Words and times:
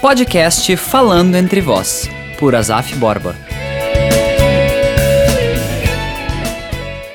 Podcast 0.00 0.74
Falando 0.78 1.34
Entre 1.34 1.60
Vós, 1.60 2.08
por 2.38 2.54
Azaf 2.54 2.96
Borba. 2.96 3.34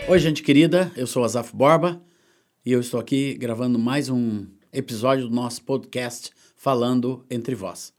Oi, 0.07 0.19
gente 0.19 0.43
querida, 0.43 0.91
eu 0.95 1.07
sou 1.07 1.23
Azaf 1.23 1.51
Borba 1.55 1.99
e 2.63 2.71
eu 2.71 2.79
estou 2.79 2.99
aqui 2.99 3.33
gravando 3.33 3.79
mais 3.79 4.07
um 4.07 4.45
episódio 4.71 5.27
do 5.27 5.33
nosso 5.33 5.63
podcast 5.63 6.31
Falando 6.55 7.25
Entre 7.27 7.55
Vós. 7.55 7.91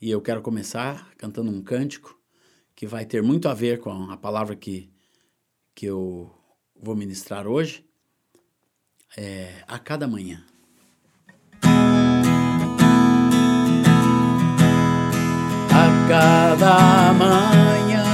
E 0.00 0.10
eu 0.10 0.22
quero 0.22 0.40
começar 0.40 1.10
cantando 1.18 1.50
um 1.50 1.62
cântico 1.62 2.18
que 2.74 2.86
vai 2.86 3.04
ter 3.04 3.22
muito 3.22 3.50
a 3.50 3.54
ver 3.54 3.80
com 3.80 4.10
a 4.10 4.16
palavra 4.16 4.56
que, 4.56 4.90
que 5.74 5.84
eu 5.84 6.34
vou 6.74 6.96
ministrar 6.96 7.46
hoje. 7.46 7.84
É, 9.14 9.62
a 9.68 9.78
cada 9.78 10.08
manhã. 10.08 10.42
Cada 16.08 17.12
manhã, 17.12 18.04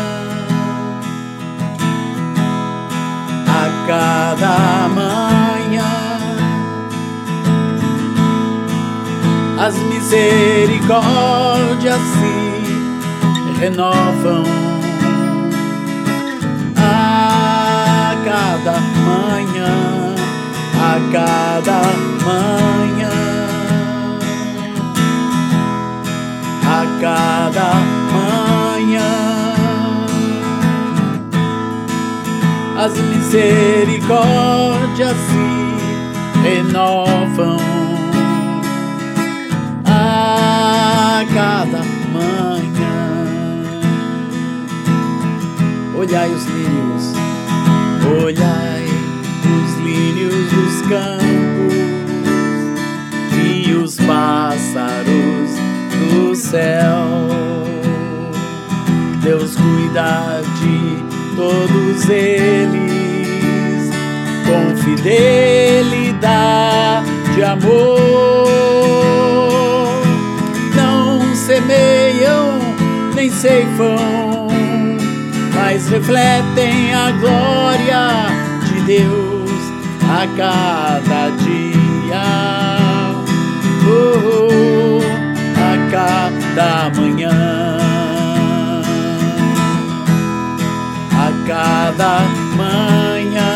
a 3.46 3.86
cada 3.86 4.88
manhã, 4.88 5.92
as 9.58 9.76
misericórdias 9.76 12.00
se 12.00 12.50
renovam. 13.60 14.44
A 16.76 18.14
cada 18.24 18.80
manhã, 19.06 19.72
a 20.80 20.98
cada 21.12 21.82
manhã. 22.24 23.29
Cada 27.00 27.72
manhã. 28.12 29.00
As 32.76 32.92
misericórdias 32.92 35.16
se 35.16 35.72
renovam 36.42 37.56
a 39.86 41.24
cada 41.34 41.78
manhã. 42.12 43.24
Olhai 45.96 46.30
os 46.30 46.44
lírios, 46.46 47.09
Deus 59.90 60.00
cuida 60.00 60.40
de 60.60 61.04
todos 61.36 62.08
eles 62.08 63.90
com 64.46 64.76
fidelidade 64.76 66.00
de 67.34 67.42
amor. 67.42 68.48
Não 70.76 71.34
semeiam 71.34 72.60
nem 73.14 73.30
ceifam, 73.30 74.48
mas 75.54 75.88
refletem 75.88 76.94
a 76.94 77.10
glória 77.12 78.26
de 78.66 78.80
Deus 78.82 79.50
a 80.08 80.26
cada 80.36 81.30
dia. 81.38 82.22
Oh, 83.86 85.00
oh 85.56 85.90
cada 85.90 86.90
manhã. 87.00 87.79
Cada 91.90 92.22
manhã. 92.56 93.52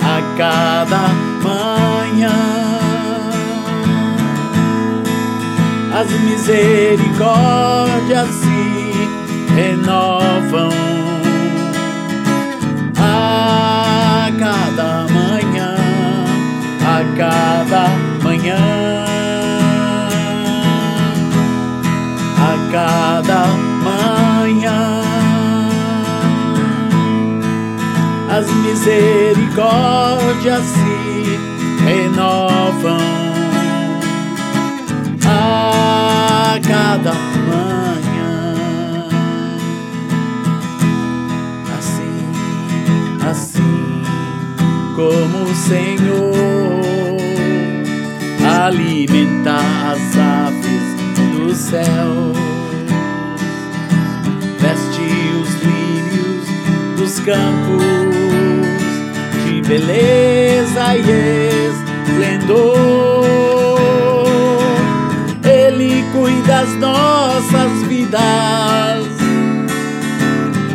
A 0.00 0.16
cada 0.38 1.02
manhã. 1.44 2.38
As 5.92 6.08
misericórdias 6.20 8.28
se 8.28 8.60
renovam. 9.54 10.70
A 12.96 14.30
cada 14.38 15.06
manhã. 15.12 15.76
A 16.82 17.04
cada 17.16 17.90
manhã. 18.22 19.00
cada 22.70 23.46
manhã. 23.46 23.69
As 28.40 28.48
misericórdias 28.54 30.64
se 30.64 31.36
renovam 31.84 32.96
a 35.26 36.58
cada 36.66 37.12
manhã. 37.12 38.54
Assim, 41.78 42.24
assim 43.30 44.02
como 44.96 45.44
o 45.44 45.54
Senhor 45.54 47.18
alimenta 48.64 49.56
as 49.92 50.16
aves 50.16 50.96
do 51.36 51.54
céu 51.54 52.40
campos 57.24 58.04
de 58.04 58.09
beleza 59.70 60.96
e 60.96 61.00
esplendor. 61.68 62.90
Ele 65.44 66.04
cuida 66.12 66.40
das 66.48 66.74
nossas 66.74 67.82
vidas, 67.86 69.06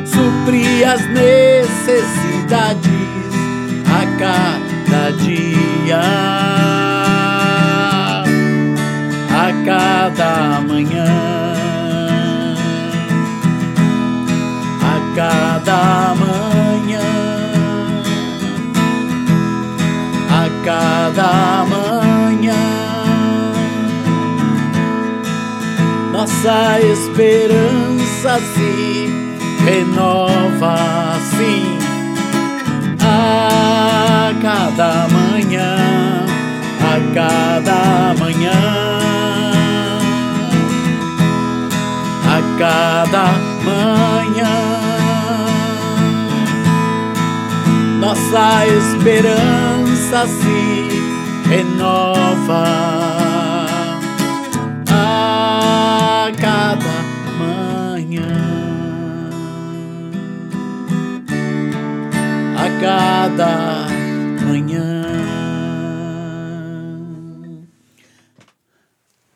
supri 0.06 0.86
as 0.86 1.02
necessidades 1.10 2.86
a 3.92 4.06
cada 4.18 5.12
dia, 5.18 6.02
a 9.30 9.52
cada 9.66 10.62
manhã. 10.62 11.45
Nossa 26.46 26.80
esperança 26.80 28.40
se 28.54 29.10
renova 29.66 30.76
assim 31.16 31.80
a 33.02 34.32
cada 34.40 35.08
manhã, 35.08 35.76
a 36.82 37.14
cada 37.16 38.14
manhã. 38.20 38.52
A 42.28 42.42
cada 42.60 43.26
manhã 43.66 44.56
nossa 48.00 48.68
esperança 48.68 50.28
se 50.28 51.50
renova 51.50 53.05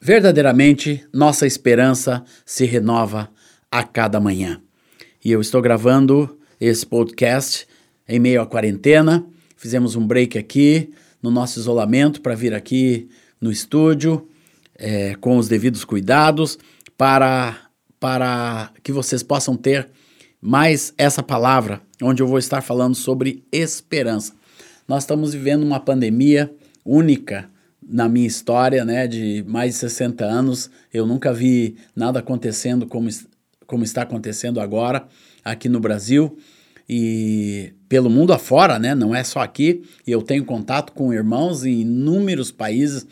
Verdadeiramente, 0.10 1.06
nossa 1.14 1.46
esperança 1.46 2.24
se 2.44 2.66
renova 2.66 3.30
a 3.70 3.84
cada 3.84 4.20
manhã. 4.20 4.60
E 5.24 5.32
eu 5.32 5.40
estou 5.40 5.62
gravando 5.62 6.36
esse 6.60 6.84
podcast 6.84 7.68
em 8.08 8.20
meio 8.20 8.42
à 8.42 8.48
quarentena. 8.48 9.24
Fizemos 9.56 9.96
um 9.96 10.08
break 10.08 10.36
aqui 10.36 10.92
no 11.22 11.30
nosso 11.30 11.60
isolamento 11.60 12.22
para 12.22 12.34
vir 12.34 12.56
aqui 12.56 13.08
no 13.40 13.52
estúdio 13.52 14.28
é, 14.74 15.14
com 15.22 15.38
os 15.38 15.48
devidos 15.48 15.86
cuidados 15.86 16.58
para, 16.98 17.70
para 18.00 18.72
que 18.82 18.92
vocês 18.92 19.22
possam 19.22 19.56
ter 19.56 19.92
mais 20.42 20.92
essa 20.98 21.22
palavra, 21.22 21.84
onde 22.02 22.24
eu 22.24 22.28
vou 22.28 22.40
estar 22.40 22.62
falando 22.62 22.96
sobre 22.96 23.44
esperança. 23.52 24.34
Nós 24.88 25.04
estamos 25.04 25.34
vivendo 25.34 25.62
uma 25.62 25.80
pandemia 25.80 26.52
única 26.84 27.48
na 27.82 28.10
minha 28.10 28.28
história, 28.28 28.84
né, 28.86 29.08
de 29.08 29.44
mais 29.48 29.74
de 29.74 29.80
60 29.80 30.26
anos, 30.26 30.70
eu 30.94 31.06
nunca 31.06 31.34
vi 31.34 31.76
nada 31.96 32.20
acontecendo 32.20 32.86
como, 32.86 33.10
como 33.66 33.84
está 33.84 34.02
acontecendo 34.02 34.60
agora 34.60 35.08
aqui 35.44 35.70
no 35.70 35.80
Brasil 35.80 36.38
e 36.88 37.74
pelo 37.88 38.10
mundo 38.10 38.34
afora, 38.34 38.80
né, 38.80 38.94
não 38.94 39.14
é 39.14 39.24
só 39.24 39.40
aqui. 39.40 39.84
Eu 40.06 40.22
tenho 40.22 40.44
contato 40.44 40.92
com 40.92 41.14
irmãos 41.14 41.64
em 41.64 41.82
inúmeros 41.82 42.52
países 42.52 43.06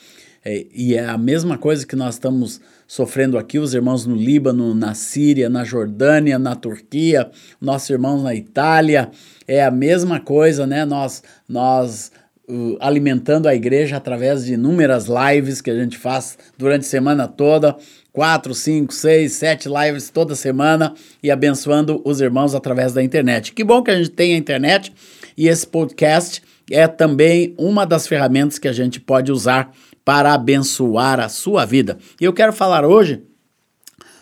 é, 0.43 0.65
e 0.73 0.95
é 0.95 1.05
a 1.05 1.17
mesma 1.17 1.57
coisa 1.57 1.85
que 1.85 1.95
nós 1.95 2.15
estamos 2.15 2.61
sofrendo 2.87 3.37
aqui, 3.37 3.59
os 3.59 3.73
irmãos 3.73 4.05
no 4.05 4.15
Líbano, 4.15 4.73
na 4.73 4.93
Síria, 4.93 5.49
na 5.49 5.65
Jordânia, 5.65 6.39
na 6.39 6.55
Turquia, 6.55 7.29
nossos 7.59 7.89
irmãos 7.89 8.23
na 8.23 8.33
Itália, 8.33 9.11
é 9.45 9.61
a 9.61 9.69
mesma 9.69 10.21
coisa, 10.21 10.65
né? 10.65 10.85
Nós, 10.85 11.21
nós 11.49 12.13
uh, 12.47 12.77
alimentando 12.79 13.47
a 13.47 13.55
igreja 13.55 13.97
através 13.97 14.45
de 14.45 14.53
inúmeras 14.53 15.07
lives 15.07 15.61
que 15.61 15.69
a 15.69 15.75
gente 15.75 15.97
faz 15.97 16.37
durante 16.57 16.81
a 16.81 16.89
semana 16.89 17.27
toda, 17.27 17.75
quatro, 18.11 18.53
cinco, 18.53 18.93
seis, 18.93 19.33
sete 19.33 19.67
lives 19.67 20.09
toda 20.09 20.35
semana 20.35 20.93
e 21.21 21.29
abençoando 21.29 22.01
os 22.05 22.21
irmãos 22.21 22.55
através 22.55 22.93
da 22.93 23.03
internet. 23.03 23.53
Que 23.53 23.63
bom 23.63 23.83
que 23.83 23.91
a 23.91 23.97
gente 23.97 24.11
tem 24.11 24.33
a 24.33 24.37
internet 24.37 24.93
e 25.37 25.47
esse 25.47 25.67
podcast 25.67 26.41
é 26.71 26.87
também 26.87 27.53
uma 27.57 27.85
das 27.85 28.07
ferramentas 28.07 28.57
que 28.57 28.67
a 28.67 28.73
gente 28.73 28.99
pode 28.99 29.31
usar 29.31 29.71
para 30.03 30.33
abençoar 30.33 31.19
a 31.19 31.29
sua 31.29 31.65
vida. 31.65 31.97
E 32.19 32.25
eu 32.25 32.33
quero 32.33 32.53
falar 32.53 32.85
hoje 32.85 33.21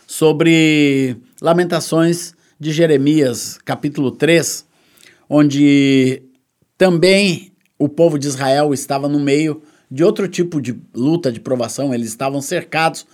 sobre 0.08 1.18
Lamentações 1.42 2.34
de 2.60 2.72
Jeremias, 2.72 3.58
capítulo 3.64 4.12
3, 4.12 4.66
onde 5.30 6.24
também 6.78 7.55
o 7.86 7.90
povo 7.90 8.18
de 8.18 8.28
Israel 8.28 8.74
estava 8.74 9.08
no 9.08 9.20
meio 9.20 9.62
de 9.90 10.04
outro 10.04 10.28
tipo 10.28 10.60
de 10.60 10.76
luta, 10.94 11.32
de 11.32 11.40
provação. 11.40 11.94
Eles 11.94 12.08
estavam 12.08 12.42
cercados 12.42 13.06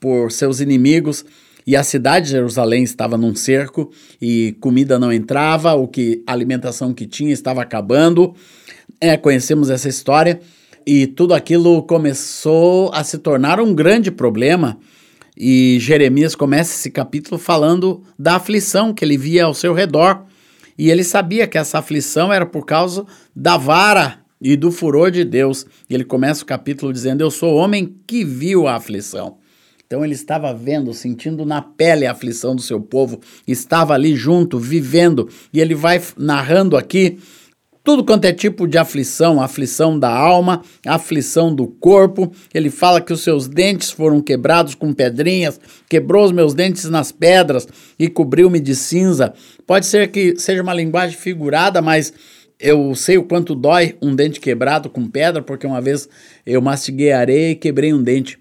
por 0.00 0.32
seus 0.32 0.60
inimigos 0.60 1.24
e 1.66 1.76
a 1.76 1.84
cidade 1.84 2.26
de 2.26 2.32
Jerusalém 2.32 2.82
estava 2.82 3.18
num 3.18 3.34
cerco 3.34 3.90
e 4.20 4.56
comida 4.60 4.98
não 4.98 5.12
entrava, 5.12 5.74
o 5.74 5.86
que 5.86 6.22
a 6.26 6.32
alimentação 6.32 6.94
que 6.94 7.06
tinha 7.06 7.32
estava 7.32 7.60
acabando. 7.60 8.34
É, 8.98 9.18
conhecemos 9.18 9.68
essa 9.68 9.88
história 9.88 10.40
e 10.86 11.06
tudo 11.06 11.34
aquilo 11.34 11.82
começou 11.82 12.90
a 12.94 13.04
se 13.04 13.18
tornar 13.18 13.60
um 13.60 13.74
grande 13.74 14.10
problema. 14.10 14.78
E 15.36 15.76
Jeremias 15.78 16.34
começa 16.34 16.72
esse 16.72 16.90
capítulo 16.90 17.38
falando 17.38 18.02
da 18.18 18.36
aflição 18.36 18.94
que 18.94 19.04
ele 19.04 19.18
via 19.18 19.44
ao 19.44 19.52
seu 19.52 19.74
redor. 19.74 20.24
E 20.78 20.90
ele 20.90 21.04
sabia 21.04 21.46
que 21.46 21.58
essa 21.58 21.78
aflição 21.78 22.32
era 22.32 22.46
por 22.46 22.64
causa 22.66 23.06
da 23.34 23.56
vara 23.56 24.18
e 24.40 24.56
do 24.56 24.70
furor 24.70 25.10
de 25.10 25.24
Deus. 25.24 25.66
E 25.88 25.94
ele 25.94 26.04
começa 26.04 26.42
o 26.42 26.46
capítulo 26.46 26.92
dizendo: 26.92 27.22
Eu 27.22 27.30
sou 27.30 27.54
homem 27.54 27.96
que 28.06 28.24
viu 28.24 28.66
a 28.66 28.76
aflição. 28.76 29.38
Então 29.86 30.04
ele 30.04 30.14
estava 30.14 30.52
vendo, 30.52 30.92
sentindo 30.92 31.46
na 31.46 31.62
pele 31.62 32.06
a 32.06 32.10
aflição 32.10 32.56
do 32.56 32.62
seu 32.62 32.80
povo, 32.80 33.20
estava 33.46 33.94
ali 33.94 34.16
junto, 34.16 34.58
vivendo, 34.58 35.28
e 35.52 35.60
ele 35.60 35.76
vai 35.76 36.02
narrando 36.16 36.76
aqui 36.76 37.18
tudo 37.86 38.04
quanto 38.04 38.24
é 38.24 38.32
tipo 38.32 38.66
de 38.66 38.76
aflição, 38.76 39.40
aflição 39.40 39.96
da 39.96 40.10
alma, 40.10 40.60
aflição 40.84 41.54
do 41.54 41.68
corpo. 41.68 42.32
Ele 42.52 42.68
fala 42.68 43.00
que 43.00 43.12
os 43.12 43.20
seus 43.20 43.46
dentes 43.46 43.92
foram 43.92 44.20
quebrados 44.20 44.74
com 44.74 44.92
pedrinhas, 44.92 45.60
quebrou 45.88 46.24
os 46.24 46.32
meus 46.32 46.52
dentes 46.52 46.90
nas 46.90 47.12
pedras 47.12 47.68
e 47.96 48.08
cobriu-me 48.08 48.58
de 48.58 48.74
cinza. 48.74 49.32
Pode 49.64 49.86
ser 49.86 50.08
que 50.08 50.34
seja 50.36 50.64
uma 50.64 50.74
linguagem 50.74 51.16
figurada, 51.16 51.80
mas 51.80 52.12
eu 52.58 52.92
sei 52.96 53.18
o 53.18 53.22
quanto 53.22 53.54
dói 53.54 53.96
um 54.02 54.16
dente 54.16 54.40
quebrado 54.40 54.90
com 54.90 55.08
pedra, 55.08 55.40
porque 55.40 55.64
uma 55.64 55.80
vez 55.80 56.08
eu 56.44 56.60
mastiguei 56.60 57.12
areia 57.12 57.52
e 57.52 57.54
quebrei 57.54 57.94
um 57.94 58.02
dente. 58.02 58.36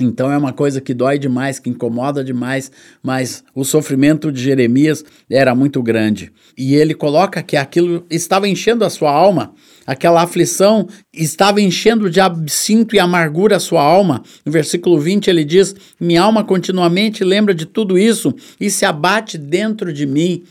Então 0.00 0.32
é 0.32 0.38
uma 0.38 0.54
coisa 0.54 0.80
que 0.80 0.94
dói 0.94 1.18
demais, 1.18 1.58
que 1.58 1.68
incomoda 1.68 2.24
demais, 2.24 2.72
mas 3.02 3.44
o 3.54 3.62
sofrimento 3.62 4.32
de 4.32 4.42
Jeremias 4.42 5.04
era 5.28 5.54
muito 5.54 5.82
grande. 5.82 6.32
E 6.56 6.74
ele 6.74 6.94
coloca 6.94 7.42
que 7.42 7.58
aquilo 7.58 8.06
estava 8.08 8.48
enchendo 8.48 8.86
a 8.86 8.90
sua 8.90 9.10
alma, 9.12 9.54
aquela 9.86 10.22
aflição 10.22 10.88
estava 11.12 11.60
enchendo 11.60 12.08
de 12.08 12.20
absinto 12.20 12.96
e 12.96 12.98
amargura 12.98 13.56
a 13.56 13.60
sua 13.60 13.82
alma. 13.82 14.22
No 14.46 14.50
versículo 14.50 14.98
20 14.98 15.28
ele 15.28 15.44
diz: 15.44 15.74
Minha 16.00 16.22
alma 16.22 16.42
continuamente 16.42 17.22
lembra 17.22 17.54
de 17.54 17.66
tudo 17.66 17.98
isso 17.98 18.34
e 18.58 18.70
se 18.70 18.86
abate 18.86 19.36
dentro 19.36 19.92
de 19.92 20.06
mim. 20.06 20.42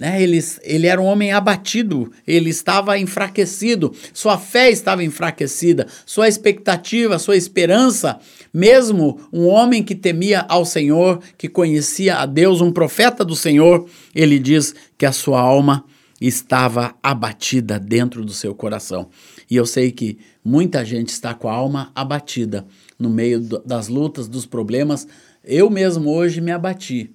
Né? 0.00 0.22
Ele, 0.22 0.42
ele 0.62 0.86
era 0.86 0.98
um 0.98 1.04
homem 1.04 1.30
abatido, 1.30 2.10
ele 2.26 2.48
estava 2.48 2.98
enfraquecido, 2.98 3.94
sua 4.14 4.38
fé 4.38 4.70
estava 4.70 5.04
enfraquecida, 5.04 5.86
sua 6.06 6.26
expectativa, 6.26 7.18
sua 7.18 7.36
esperança. 7.36 8.18
Mesmo 8.52 9.20
um 9.32 9.46
homem 9.46 9.82
que 9.82 9.94
temia 9.94 10.44
ao 10.48 10.64
Senhor, 10.64 11.20
que 11.38 11.48
conhecia 11.48 12.16
a 12.16 12.26
Deus, 12.26 12.60
um 12.60 12.72
profeta 12.72 13.24
do 13.24 13.36
Senhor, 13.36 13.86
ele 14.14 14.38
diz 14.38 14.74
que 14.98 15.06
a 15.06 15.12
sua 15.12 15.40
alma 15.40 15.84
estava 16.20 16.94
abatida 17.02 17.78
dentro 17.78 18.24
do 18.24 18.32
seu 18.32 18.54
coração. 18.54 19.08
E 19.50 19.56
eu 19.56 19.64
sei 19.64 19.90
que 19.90 20.18
muita 20.44 20.84
gente 20.84 21.08
está 21.08 21.32
com 21.32 21.48
a 21.48 21.52
alma 21.52 21.90
abatida 21.94 22.66
no 22.98 23.08
meio 23.08 23.40
das 23.40 23.88
lutas, 23.88 24.28
dos 24.28 24.44
problemas. 24.44 25.08
Eu 25.42 25.70
mesmo 25.70 26.10
hoje 26.10 26.40
me 26.40 26.50
abati 26.50 27.14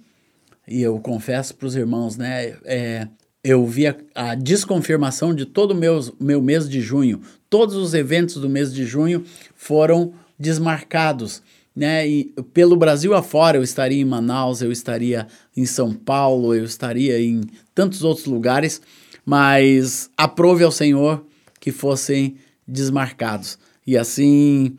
e 0.68 0.82
eu 0.82 1.00
confesso 1.00 1.56
para 1.56 1.68
os 1.68 1.76
irmãos, 1.76 2.18
né? 2.18 2.56
É, 2.64 3.08
eu 3.44 3.66
vi 3.66 3.86
a, 3.86 3.96
a, 4.16 4.36
desconfirmação 4.36 5.34
de 5.34 5.46
todo 5.46 5.72
o 5.72 5.76
meu, 5.76 6.00
meu 6.20 6.42
mês 6.42 6.68
de 6.68 6.82
junho. 6.82 7.22
Todos 7.48 7.76
os 7.76 7.94
eventos 7.94 8.36
do 8.38 8.50
mês 8.50 8.74
de 8.74 8.86
junho 8.86 9.24
foram 9.56 10.14
desmarcados. 10.38 11.42
Né? 11.76 12.08
E 12.08 12.24
pelo 12.54 12.78
Brasil 12.78 13.14
afora, 13.14 13.58
eu 13.58 13.64
estaria 13.64 14.02
em 14.02 14.06
Manaus, 14.06 14.62
eu 14.62 14.72
estaria 14.72 15.28
em 15.56 15.66
São 15.66 15.94
Paulo, 15.94 16.56
eu 16.56 16.64
estaria 16.64 17.20
em 17.20 17.42
tantos 17.74 18.04
outros 18.04 18.26
lugares, 18.26 18.82
mas 19.26 20.10
aprove 20.18 20.64
ao 20.64 20.72
Senhor 20.72 21.26
que 21.60 21.72
fossem 21.72 22.38
desmarcados. 22.66 23.60
E 23.86 23.98
assim 23.98 24.78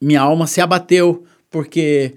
minha 0.00 0.20
alma 0.20 0.46
se 0.46 0.60
abateu, 0.60 1.24
porque 1.50 2.14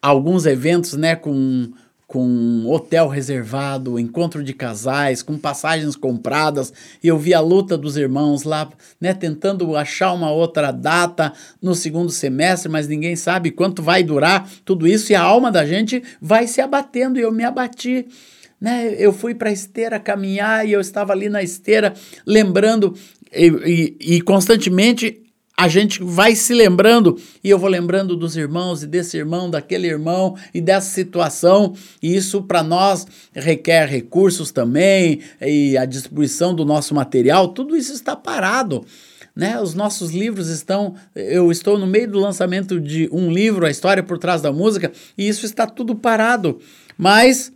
alguns 0.00 0.46
eventos, 0.46 0.94
né, 0.94 1.14
com 1.14 1.72
com 2.10 2.66
hotel 2.66 3.06
reservado, 3.06 3.96
encontro 3.96 4.42
de 4.42 4.52
casais, 4.52 5.22
com 5.22 5.38
passagens 5.38 5.94
compradas, 5.94 6.72
e 7.00 7.06
eu 7.06 7.16
vi 7.16 7.32
a 7.32 7.38
luta 7.38 7.78
dos 7.78 7.96
irmãos 7.96 8.42
lá, 8.42 8.68
né, 9.00 9.14
tentando 9.14 9.76
achar 9.76 10.12
uma 10.12 10.28
outra 10.28 10.72
data 10.72 11.32
no 11.62 11.72
segundo 11.72 12.10
semestre, 12.10 12.68
mas 12.68 12.88
ninguém 12.88 13.14
sabe 13.14 13.52
quanto 13.52 13.80
vai 13.80 14.02
durar 14.02 14.50
tudo 14.64 14.88
isso, 14.88 15.12
e 15.12 15.14
a 15.14 15.22
alma 15.22 15.52
da 15.52 15.64
gente 15.64 16.02
vai 16.20 16.48
se 16.48 16.60
abatendo, 16.60 17.16
e 17.16 17.22
eu 17.22 17.30
me 17.30 17.44
abati. 17.44 18.08
Né, 18.60 18.92
eu 18.98 19.12
fui 19.12 19.32
para 19.32 19.48
a 19.48 19.52
esteira 19.52 20.00
caminhar 20.00 20.66
e 20.68 20.72
eu 20.72 20.80
estava 20.80 21.14
ali 21.14 21.30
na 21.30 21.42
esteira 21.42 21.94
lembrando 22.26 22.94
e, 23.32 23.96
e, 24.00 24.16
e 24.16 24.20
constantemente 24.20 25.29
a 25.60 25.68
gente 25.68 26.02
vai 26.02 26.34
se 26.34 26.54
lembrando, 26.54 27.20
e 27.44 27.50
eu 27.50 27.58
vou 27.58 27.68
lembrando 27.68 28.16
dos 28.16 28.34
irmãos, 28.34 28.82
e 28.82 28.86
desse 28.86 29.18
irmão, 29.18 29.50
daquele 29.50 29.86
irmão, 29.86 30.34
e 30.54 30.60
dessa 30.60 30.88
situação, 30.88 31.74
e 32.02 32.16
isso 32.16 32.40
para 32.40 32.62
nós 32.62 33.06
requer 33.34 33.86
recursos 33.86 34.50
também, 34.50 35.20
e 35.38 35.76
a 35.76 35.84
distribuição 35.84 36.54
do 36.54 36.64
nosso 36.64 36.94
material, 36.94 37.48
tudo 37.48 37.76
isso 37.76 37.92
está 37.92 38.16
parado. 38.16 38.86
Né? 39.36 39.60
Os 39.60 39.74
nossos 39.74 40.12
livros 40.12 40.48
estão. 40.48 40.94
Eu 41.14 41.52
estou 41.52 41.78
no 41.78 41.86
meio 41.86 42.10
do 42.10 42.18
lançamento 42.18 42.80
de 42.80 43.06
um 43.12 43.30
livro, 43.30 43.66
A 43.66 43.70
História 43.70 44.02
por 44.02 44.16
Trás 44.16 44.40
da 44.40 44.50
Música, 44.50 44.90
e 45.16 45.28
isso 45.28 45.44
está 45.44 45.66
tudo 45.66 45.94
parado. 45.94 46.58
Mas 46.96 47.52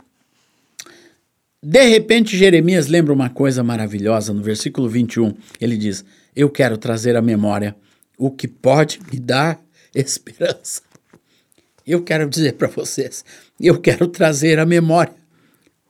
de 1.63 1.83
repente, 1.89 2.37
Jeremias 2.37 2.87
lembra 2.87 3.15
uma 3.15 3.31
coisa 3.31 3.65
maravilhosa 3.65 4.35
no 4.35 4.43
versículo 4.43 4.91
21. 4.91 5.33
Ele 5.59 5.79
diz: 5.79 6.05
Eu 6.37 6.51
quero 6.51 6.77
trazer 6.77 7.17
à 7.17 7.23
memória 7.23 7.75
o 8.19 8.31
que 8.31 8.49
pode 8.49 9.01
me 9.11 9.19
dar 9.19 9.63
esperança. 9.95 10.83
Eu 11.87 12.03
quero 12.03 12.29
dizer 12.29 12.55
para 12.55 12.69
vocês, 12.69 13.25
eu 13.61 13.81
quero 13.81 14.09
trazer 14.09 14.59
à 14.59 14.67
memória 14.67 15.15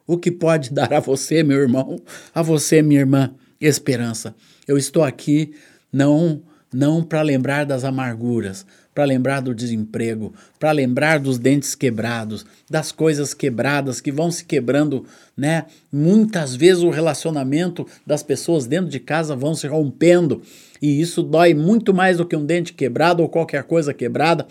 o 0.07 0.19
que 0.19 0.31
pode 0.31 0.73
dar 0.73 0.93
a 0.93 1.01
você, 1.01 1.43
meu 1.43 1.59
irmão, 1.59 1.97
a 2.35 2.43
você, 2.43 2.83
minha 2.83 3.01
irmã, 3.01 3.35
esperança. 3.61 4.35
Eu 4.67 4.77
estou 4.77 5.03
aqui 5.03 5.55
não 5.93 6.43
não 6.75 7.05
para 7.05 7.23
lembrar 7.23 7.65
das 7.65 7.85
amarguras, 7.85 8.67
para 8.93 9.05
lembrar 9.05 9.41
do 9.41 9.55
desemprego, 9.55 10.35
para 10.59 10.73
lembrar 10.73 11.21
dos 11.21 11.39
dentes 11.39 11.75
quebrados, 11.75 12.45
das 12.69 12.91
coisas 12.91 13.33
quebradas 13.33 14.01
que 14.01 14.11
vão 14.11 14.31
se 14.31 14.45
quebrando, 14.45 15.05
né? 15.37 15.67
Muitas 15.93 16.57
vezes 16.57 16.83
o 16.83 16.91
relacionamento 16.91 17.87
das 18.05 18.23
pessoas 18.23 18.67
dentro 18.67 18.91
de 18.91 18.99
casa 18.99 19.37
vão 19.37 19.55
se 19.55 19.69
rompendo 19.69 20.43
e 20.83 21.01
isso 21.01 21.23
dói 21.23 21.55
muito 21.55 21.95
mais 21.95 22.19
do 22.19 22.27
que 22.27 22.37
um 22.37 22.45
dente 22.45 22.73
quebrado 22.73 23.23
ou 23.23 23.29
qualquer 23.29 23.63
coisa 23.63 23.95
quebrada. 23.95 24.47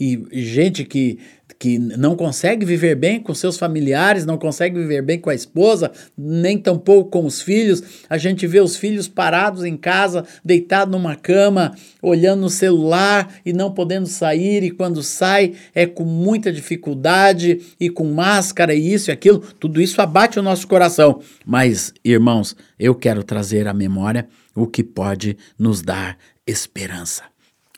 E 0.00 0.26
gente 0.32 0.84
que 0.84 1.18
que 1.58 1.78
não 1.78 2.14
consegue 2.14 2.66
viver 2.66 2.94
bem 2.94 3.20
com 3.20 3.34
seus 3.34 3.58
familiares, 3.58 4.26
não 4.26 4.36
consegue 4.36 4.78
viver 4.78 5.02
bem 5.02 5.18
com 5.18 5.30
a 5.30 5.34
esposa, 5.34 5.90
nem 6.16 6.58
tampouco 6.58 7.10
com 7.10 7.24
os 7.24 7.40
filhos. 7.40 7.82
A 8.08 8.18
gente 8.18 8.46
vê 8.46 8.60
os 8.60 8.76
filhos 8.76 9.08
parados 9.08 9.64
em 9.64 9.76
casa, 9.76 10.24
deitados 10.44 10.92
numa 10.92 11.16
cama, 11.16 11.74
olhando 12.02 12.42
no 12.42 12.50
celular 12.50 13.40
e 13.44 13.52
não 13.52 13.72
podendo 13.72 14.06
sair, 14.06 14.62
e 14.62 14.70
quando 14.70 15.02
sai 15.02 15.54
é 15.74 15.86
com 15.86 16.04
muita 16.04 16.52
dificuldade 16.52 17.60
e 17.80 17.88
com 17.88 18.04
máscara 18.12 18.74
e 18.74 18.92
isso 18.92 19.10
e 19.10 19.12
aquilo. 19.12 19.38
Tudo 19.58 19.80
isso 19.80 20.00
abate 20.00 20.38
o 20.38 20.42
nosso 20.42 20.66
coração. 20.66 21.20
Mas, 21.44 21.92
irmãos, 22.04 22.54
eu 22.78 22.94
quero 22.94 23.22
trazer 23.22 23.66
à 23.66 23.72
memória 23.72 24.28
o 24.54 24.66
que 24.66 24.82
pode 24.82 25.36
nos 25.58 25.82
dar 25.82 26.18
esperança. 26.46 27.22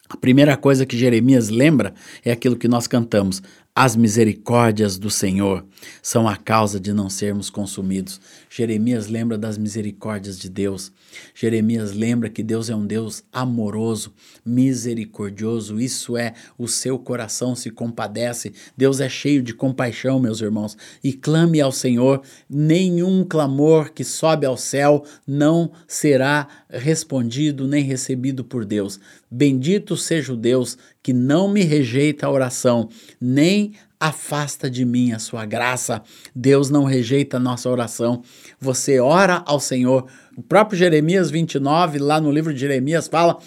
A 0.08 0.16
primeira 0.16 0.56
coisa 0.56 0.87
que 0.87 0.97
Jeremias 0.97 1.50
lembra 1.50 1.92
é 2.25 2.32
aquilo 2.32 2.56
que 2.56 2.66
nós 2.66 2.87
cantamos: 2.87 3.42
as 3.80 3.94
misericórdias 3.94 4.99
do 4.99 5.08
Senhor 5.08 5.64
são 6.02 6.26
a 6.26 6.37
causa 6.37 6.80
de 6.80 6.92
não 6.92 7.08
sermos 7.08 7.49
consumidos. 7.49 8.20
Jeremias 8.50 9.06
lembra 9.06 9.38
das 9.38 9.56
misericórdias 9.56 10.37
de 10.37 10.49
Deus. 10.49 10.90
Jeremias 11.32 11.92
lembra 11.92 12.28
que 12.28 12.42
Deus 12.42 12.68
é 12.68 12.75
um 12.75 12.85
Deus 12.85 13.23
amoroso, 13.32 14.12
misericordioso. 14.44 15.80
Isso 15.80 16.16
é, 16.16 16.35
o 16.58 16.66
seu 16.66 16.99
coração 16.99 17.54
se 17.54 17.70
compadece. 17.70 18.52
Deus 18.76 18.99
é 18.99 19.08
cheio 19.08 19.44
de 19.44 19.54
compaixão, 19.54 20.18
meus 20.18 20.40
irmãos. 20.40 20.76
E 21.02 21.12
clame 21.12 21.61
ao 21.61 21.70
Senhor. 21.70 22.23
Nenhum 22.50 23.25
clamor 23.25 23.92
que 23.92 24.02
sobe 24.02 24.44
ao 24.44 24.56
céu 24.56 25.04
não 25.25 25.70
será 25.87 26.49
respondido 26.68 27.68
nem 27.68 27.85
recebido 27.85 28.42
por 28.42 28.64
Deus. 28.64 28.99
Bendito 29.30 29.97
seja 29.97 30.32
o 30.32 30.37
Deus 30.37 30.78
que 31.02 31.12
não 31.12 31.49
me 31.49 31.62
rejeita 31.62 32.26
a 32.26 32.30
oração, 32.30 32.88
nem 33.20 33.73
afasta 34.00 34.70
de 34.70 34.85
mim 34.85 35.12
a 35.12 35.18
sua 35.18 35.44
graça. 35.44 36.02
Deus 36.35 36.70
não 36.70 36.85
rejeita 36.85 37.37
a 37.37 37.40
nossa 37.40 37.68
oração. 37.68 38.23
Você 38.61 39.00
ora 39.00 39.42
ao 39.47 39.58
Senhor. 39.58 40.06
O 40.37 40.42
próprio 40.42 40.78
Jeremias 40.78 41.30
29, 41.30 41.99
lá 41.99 42.20
no 42.20 42.30
livro 42.30 42.54
de 42.54 42.61
Jeremias, 42.61 43.08
fala: 43.08 43.38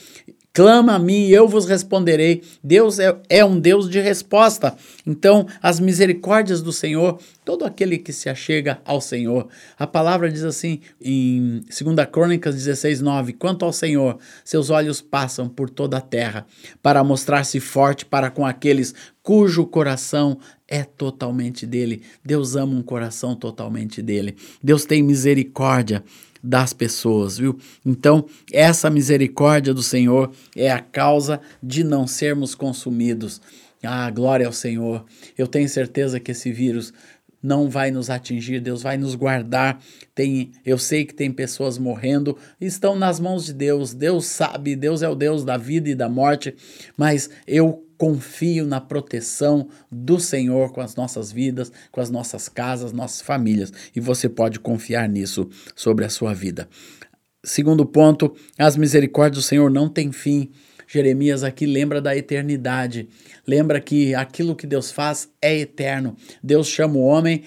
Clama 0.54 0.96
a 0.96 1.00
mim 1.00 1.28
e 1.28 1.34
eu 1.34 1.48
vos 1.48 1.66
responderei. 1.66 2.44
Deus 2.62 3.00
é, 3.00 3.18
é 3.30 3.46
um 3.46 3.58
Deus 3.58 3.90
de 3.90 4.02
resposta. 4.02 4.76
Então, 5.08 5.48
as 5.62 5.80
misericórdias 5.80 6.62
do 6.62 6.74
Senhor, 6.74 7.20
todo 7.46 7.64
aquele 7.64 7.98
que 7.98 8.12
se 8.12 8.28
achega 8.28 8.82
ao 8.84 9.00
Senhor. 9.00 9.48
A 9.80 9.88
palavra 9.88 10.30
diz 10.30 10.44
assim 10.44 10.82
em 11.02 11.62
2 11.62 12.06
Crônicas 12.12 12.54
16, 12.54 13.00
9: 13.00 13.32
Quanto 13.34 13.64
ao 13.64 13.72
Senhor, 13.72 14.18
seus 14.44 14.70
olhos 14.70 15.00
passam 15.00 15.48
por 15.48 15.70
toda 15.70 15.98
a 15.98 16.02
terra, 16.02 16.46
para 16.84 17.02
mostrar-se 17.02 17.62
forte 17.62 18.06
para 18.06 18.30
com 18.30 18.46
aqueles 18.46 18.94
cujo 19.24 19.66
coração 19.66 20.38
é 20.68 20.84
totalmente 20.84 21.66
dele. 21.66 22.02
Deus 22.26 22.58
ama 22.58 22.74
um 22.74 22.82
coração 22.82 23.36
totalmente 23.36 24.02
dele. 24.02 24.36
Deus 24.62 24.84
tem 24.84 25.02
misericórdia 25.02 26.04
das 26.44 26.74
pessoas, 26.74 27.38
viu? 27.38 27.58
Então, 27.86 28.26
essa 28.52 28.90
misericórdia 28.90 29.74
do 29.74 29.84
Senhor 29.84 30.32
é 30.56 30.72
a 30.72 30.80
causa 30.80 31.40
de 31.62 31.84
não 31.84 32.08
sermos 32.08 32.56
consumidos. 32.56 33.42
Ah, 33.84 34.10
glória 34.12 34.46
ao 34.46 34.54
Senhor. 34.54 35.06
Eu 35.38 35.48
tenho 35.48 35.68
certeza 35.68 36.20
que 36.20 36.32
esse 36.32 36.52
vírus 36.52 36.94
não 37.42 37.70
vai 37.70 37.92
nos 37.92 38.10
atingir, 38.10 38.60
Deus 38.60 38.84
vai 38.84 38.98
nos 38.98 39.16
guardar. 39.16 39.82
Tem, 40.14 40.52
eu 40.66 40.78
sei 40.78 41.06
que 41.06 41.14
tem 41.14 41.32
pessoas 41.32 41.78
morrendo, 41.78 42.38
estão 42.60 42.96
nas 42.96 43.20
mãos 43.20 43.46
de 43.46 43.54
Deus. 43.54 43.94
Deus 43.94 44.26
sabe, 44.26 44.76
Deus 44.76 45.02
é 45.02 45.10
o 45.10 45.16
Deus 45.16 45.44
da 45.44 45.58
vida 45.58 45.90
e 45.90 45.96
da 45.96 46.10
morte, 46.10 46.56
mas 46.98 47.30
eu 47.48 47.86
confio 47.98 48.66
na 48.66 48.82
proteção 48.82 49.68
do 49.92 50.20
Senhor 50.20 50.72
com 50.74 50.82
as 50.82 50.96
nossas 50.96 51.32
vidas, 51.32 51.72
com 51.92 52.02
as 52.02 52.10
nossas 52.10 52.50
casas, 52.50 52.92
nossas 52.92 53.22
famílias, 53.22 53.72
e 53.96 54.00
você 54.00 54.28
pode 54.28 54.60
confiar 54.60 55.08
nisso 55.08 55.48
sobre 55.76 56.04
a 56.04 56.10
sua 56.10 56.34
vida. 56.34 56.68
Segundo 57.44 57.86
ponto, 57.86 58.36
as 58.58 58.76
misericórdias 58.76 59.44
do 59.44 59.48
Senhor 59.48 59.70
não 59.70 59.88
têm 59.88 60.12
fim. 60.12 60.52
Jeremias 60.92 61.42
aqui 61.42 61.66
lembra 61.66 62.02
da 62.02 62.18
eternidade, 62.18 63.08
lembra 63.48 63.80
que 63.80 64.14
aquilo 64.14 64.58
que 64.58 64.68
Deus 64.68 64.92
faz 64.92 65.30
é 65.42 65.58
eterno. 65.58 66.18
Deus 66.44 66.68
chama 66.68 66.96
o 66.96 67.04
homem 67.04 67.44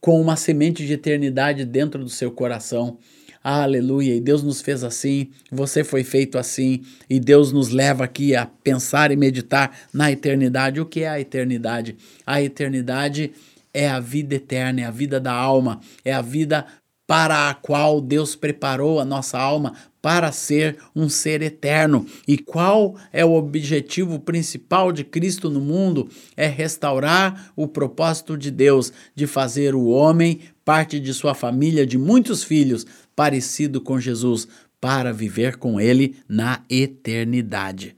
com 0.00 0.20
uma 0.20 0.34
semente 0.34 0.84
de 0.84 0.94
eternidade 0.94 1.64
dentro 1.64 2.02
do 2.02 2.10
seu 2.10 2.32
coração. 2.32 2.98
Aleluia. 3.42 4.16
E 4.16 4.20
Deus 4.20 4.42
nos 4.42 4.60
fez 4.60 4.82
assim, 4.82 5.30
você 5.50 5.84
foi 5.84 6.02
feito 6.02 6.36
assim, 6.36 6.82
e 7.08 7.20
Deus 7.20 7.52
nos 7.52 7.70
leva 7.70 8.02
aqui 8.02 8.34
a 8.34 8.46
pensar 8.46 9.12
e 9.12 9.16
meditar 9.16 9.76
na 9.92 10.10
eternidade. 10.10 10.80
O 10.80 10.86
que 10.86 11.02
é 11.02 11.08
a 11.08 11.20
eternidade? 11.20 11.96
A 12.26 12.42
eternidade 12.42 13.32
é 13.72 13.88
a 13.88 14.00
vida 14.00 14.34
eterna, 14.34 14.80
é 14.80 14.84
a 14.84 14.90
vida 14.90 15.20
da 15.20 15.32
alma, 15.32 15.80
é 16.04 16.12
a 16.12 16.20
vida 16.20 16.66
para 17.06 17.50
a 17.50 17.54
qual 17.54 18.00
Deus 18.00 18.34
preparou 18.34 19.00
a 19.00 19.04
nossa 19.04 19.38
alma 19.38 19.74
para 20.00 20.32
ser 20.32 20.78
um 20.94 21.08
ser 21.08 21.42
eterno. 21.42 22.04
E 22.26 22.36
qual 22.36 22.96
é 23.12 23.24
o 23.24 23.34
objetivo 23.34 24.18
principal 24.18 24.90
de 24.92 25.04
Cristo 25.04 25.48
no 25.48 25.60
mundo? 25.60 26.08
É 26.36 26.48
restaurar 26.48 27.52
o 27.54 27.68
propósito 27.68 28.36
de 28.36 28.50
Deus 28.50 28.92
de 29.14 29.26
fazer 29.26 29.74
o 29.74 29.86
homem 29.86 30.40
parte 30.64 30.98
de 30.98 31.14
sua 31.14 31.34
família, 31.34 31.86
de 31.86 31.96
muitos 31.98 32.42
filhos, 32.42 32.86
parecido 33.14 33.80
com 33.80 34.00
Jesus, 34.00 34.48
para 34.80 35.12
viver 35.12 35.56
com 35.56 35.80
ele 35.80 36.16
na 36.28 36.62
eternidade. 36.68 37.96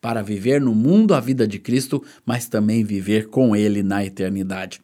Para 0.00 0.22
viver 0.22 0.60
no 0.60 0.74
mundo 0.74 1.14
a 1.14 1.20
vida 1.20 1.46
de 1.46 1.58
Cristo, 1.58 2.02
mas 2.24 2.46
também 2.46 2.84
viver 2.84 3.28
com 3.28 3.54
ele 3.54 3.82
na 3.82 4.04
eternidade. 4.04 4.83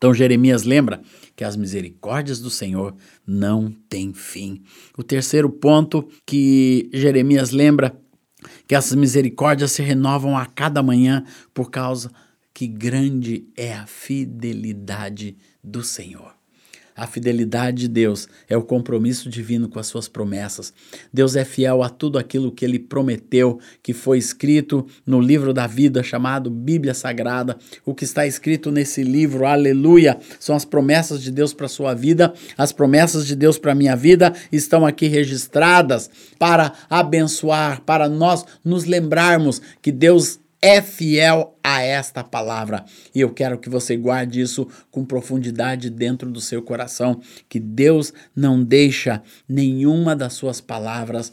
Então 0.00 0.14
Jeremias 0.14 0.62
lembra 0.62 1.02
que 1.36 1.44
as 1.44 1.56
misericórdias 1.56 2.40
do 2.40 2.48
Senhor 2.48 2.96
não 3.26 3.70
têm 3.70 4.14
fim. 4.14 4.62
O 4.96 5.02
terceiro 5.02 5.50
ponto 5.50 6.08
que 6.24 6.88
Jeremias 6.90 7.50
lembra 7.50 7.94
que 8.66 8.74
essas 8.74 8.94
misericórdias 8.94 9.72
se 9.72 9.82
renovam 9.82 10.38
a 10.38 10.46
cada 10.46 10.82
manhã 10.82 11.22
por 11.52 11.70
causa 11.70 12.10
que 12.54 12.66
grande 12.66 13.46
é 13.54 13.74
a 13.74 13.86
fidelidade 13.86 15.36
do 15.62 15.84
Senhor. 15.84 16.39
A 17.00 17.06
fidelidade 17.06 17.78
de 17.78 17.88
Deus 17.88 18.28
é 18.46 18.58
o 18.58 18.62
compromisso 18.62 19.30
divino 19.30 19.70
com 19.70 19.78
as 19.78 19.86
suas 19.86 20.06
promessas. 20.06 20.70
Deus 21.10 21.34
é 21.34 21.46
fiel 21.46 21.82
a 21.82 21.88
tudo 21.88 22.18
aquilo 22.18 22.52
que 22.52 22.62
ele 22.62 22.78
prometeu, 22.78 23.58
que 23.82 23.94
foi 23.94 24.18
escrito 24.18 24.86
no 25.06 25.18
livro 25.18 25.54
da 25.54 25.66
vida 25.66 26.02
chamado 26.02 26.50
Bíblia 26.50 26.92
Sagrada. 26.92 27.56
O 27.86 27.94
que 27.94 28.04
está 28.04 28.26
escrito 28.26 28.70
nesse 28.70 29.02
livro, 29.02 29.46
aleluia, 29.46 30.18
são 30.38 30.54
as 30.54 30.66
promessas 30.66 31.22
de 31.22 31.30
Deus 31.30 31.54
para 31.54 31.64
a 31.64 31.70
sua 31.70 31.94
vida. 31.94 32.34
As 32.58 32.70
promessas 32.70 33.26
de 33.26 33.34
Deus 33.34 33.56
para 33.56 33.72
a 33.72 33.74
minha 33.74 33.96
vida 33.96 34.34
estão 34.52 34.84
aqui 34.84 35.06
registradas 35.06 36.10
para 36.38 36.74
abençoar, 36.90 37.80
para 37.80 38.10
nós 38.10 38.44
nos 38.62 38.84
lembrarmos 38.84 39.62
que 39.80 39.90
Deus 39.90 40.39
é 40.62 40.82
fiel 40.82 41.58
a 41.62 41.82
esta 41.82 42.22
palavra. 42.22 42.84
E 43.14 43.20
eu 43.20 43.32
quero 43.32 43.58
que 43.58 43.68
você 43.68 43.96
guarde 43.96 44.40
isso 44.40 44.68
com 44.90 45.04
profundidade 45.04 45.88
dentro 45.88 46.30
do 46.30 46.40
seu 46.40 46.62
coração, 46.62 47.20
que 47.48 47.58
Deus 47.58 48.12
não 48.34 48.62
deixa 48.62 49.22
nenhuma 49.48 50.14
das 50.14 50.34
suas 50.34 50.60
palavras 50.60 51.32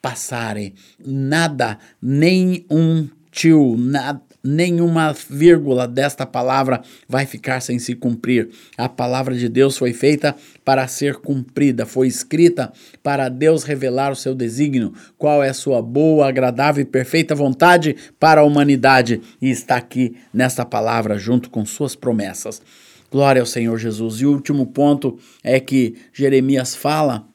passarem. 0.00 0.74
Nada, 1.04 1.78
nem 2.00 2.64
um 2.70 3.08
tio, 3.30 3.76
nada, 3.76 4.22
nenhuma 4.42 5.14
vírgula 5.28 5.86
desta 5.86 6.24
palavra 6.24 6.82
vai 7.08 7.26
ficar 7.26 7.60
sem 7.60 7.78
se 7.78 7.94
cumprir. 7.94 8.48
A 8.76 8.88
palavra 8.88 9.34
de 9.34 9.48
Deus 9.48 9.76
foi 9.76 9.92
feita 9.92 10.34
para 10.64 10.86
ser 10.88 11.16
cumprida, 11.16 11.84
foi 11.86 12.06
escrita 12.06 12.72
para 13.02 13.28
Deus 13.28 13.64
revelar 13.64 14.12
o 14.12 14.16
seu 14.16 14.34
desígnio, 14.34 14.92
qual 15.18 15.42
é 15.42 15.48
a 15.50 15.54
sua 15.54 15.82
boa, 15.82 16.28
agradável 16.28 16.82
e 16.82 16.86
perfeita 16.86 17.34
vontade 17.34 17.96
para 18.18 18.40
a 18.40 18.44
humanidade, 18.44 19.20
e 19.40 19.50
está 19.50 19.76
aqui 19.76 20.16
nesta 20.32 20.64
palavra 20.64 21.18
junto 21.18 21.50
com 21.50 21.64
suas 21.64 21.94
promessas. 21.94 22.62
Glória 23.10 23.42
ao 23.42 23.46
Senhor 23.46 23.76
Jesus. 23.76 24.20
E 24.20 24.26
o 24.26 24.32
último 24.32 24.66
ponto 24.66 25.18
é 25.42 25.58
que 25.58 25.96
Jeremias 26.12 26.76
fala 26.76 27.26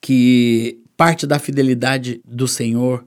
que 0.00 0.82
parte 0.96 1.26
da 1.26 1.38
fidelidade 1.38 2.22
do 2.24 2.48
Senhor 2.48 3.04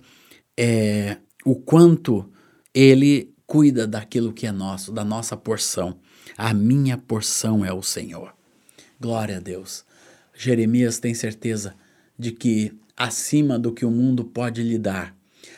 é 0.56 1.18
o 1.44 1.56
quanto 1.56 2.30
ele 2.74 3.33
cuida 3.54 3.86
daquilo 3.86 4.34
que 4.34 4.48
é 4.48 4.52
nosso, 4.52 4.92
da 4.92 5.06
nossa 5.06 5.38
porção. 5.38 6.00
A 6.36 6.56
minha 6.56 6.98
porção 6.98 7.64
é 7.64 7.72
o 7.72 7.84
Senhor. 7.84 8.34
Glória 9.00 9.38
a 9.38 9.40
Deus. 9.40 9.86
Jeremias 10.34 10.98
tem 10.98 11.14
certeza 11.14 11.76
de 12.18 12.32
que 12.32 12.74
acima 12.98 13.60
do 13.60 13.72
que 13.72 13.86
o 13.86 13.92
mundo 13.92 14.26
pode 14.26 14.64
lhe 14.64 14.80
dar, 14.80 15.16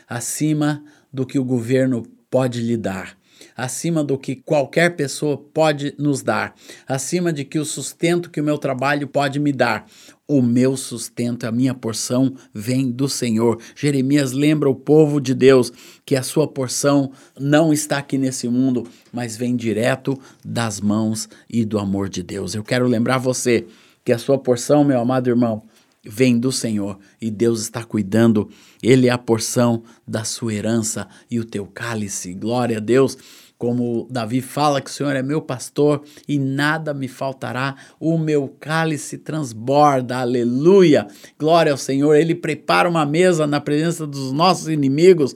acima 0.10 0.84
do 1.10 1.25
que 1.25 1.40
o 1.40 1.46
governo 1.46 2.06
pode 2.30 2.60
lhe 2.60 2.75
dar, 2.75 3.18
acima 3.56 4.04
do 4.04 4.18
que 4.18 4.36
qualquer 4.36 4.96
pessoa 4.96 5.38
pode 5.38 5.94
nos 5.98 6.22
dar, 6.22 6.56
acima 6.88 7.32
de 7.34 7.44
que 7.44 7.60
o 7.60 7.66
sustento 7.66 8.30
que 8.30 8.42
o 8.42 8.44
meu 8.44 8.58
trabalho 8.58 9.08
pode 9.08 9.40
me 9.40 9.52
dar. 9.52 9.86
O 10.28 10.42
meu 10.42 10.75
sustento, 10.75 11.46
a 11.46 11.52
minha 11.52 11.75
porção 11.75 12.34
vem 12.52 12.90
do 12.90 13.08
Senhor. 13.08 13.62
Jeremias 13.75 14.32
lembra 14.32 14.68
o 14.68 14.74
povo 14.74 15.22
de 15.22 15.36
Deus 15.36 15.72
que 16.04 16.16
a 16.16 16.24
sua 16.24 16.48
porção 16.48 17.12
não 17.40 17.72
está 17.72 18.00
aqui 18.00 18.18
nesse 18.18 18.48
mundo, 18.48 18.88
mas 19.14 19.38
vem 19.38 19.56
direto 19.56 20.20
das 20.44 20.82
mãos 20.82 21.30
e 21.48 21.64
do 21.64 21.78
amor 21.78 22.10
de 22.10 22.24
Deus. 22.24 22.56
Eu 22.56 22.64
quero 22.64 22.88
lembrar 22.88 23.20
você 23.20 23.68
que 24.04 24.12
a 24.12 24.18
sua 24.18 24.38
porção, 24.38 24.84
meu 24.84 25.00
amado 25.00 25.30
irmão, 25.30 25.64
vem 26.05 26.38
do 26.38 26.51
Senhor 26.51 27.00
e 27.19 27.31
Deus 27.31 27.62
está 27.62 27.83
cuidando. 27.83 28.50
Ele 28.81 29.07
é 29.07 29.12
a 29.12 29.17
porção 29.17 29.83
da 30.07 30.24
sua 30.24 30.53
herança 30.53 31.07
e 31.29 31.39
o 31.39 31.45
teu 31.45 31.65
cálice. 31.65 32.33
Glória 32.33 32.77
a 32.77 32.79
Deus. 32.79 33.17
Como 33.57 34.05
Davi 34.12 34.41
fala 34.41 34.81
que 34.81 34.89
o 34.89 34.93
Senhor 34.93 35.15
é 35.15 35.24
meu 35.24 35.41
pastor 35.41 36.03
e 36.27 36.38
nada 36.38 36.93
me 36.93 37.07
faltará, 37.07 37.75
o 37.97 38.17
meu 38.17 38.50
cálice 38.59 39.17
transborda, 39.17 40.17
aleluia. 40.17 41.07
Glória 41.39 41.71
ao 41.71 41.77
Senhor, 41.77 42.13
ele 42.15 42.35
prepara 42.35 42.89
uma 42.89 43.05
mesa 43.05 43.47
na 43.47 43.62
presença 43.62 44.05
dos 44.05 44.33
nossos 44.33 44.67
inimigos, 44.67 45.33